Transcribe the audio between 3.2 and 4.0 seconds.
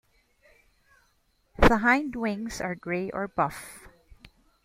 buff.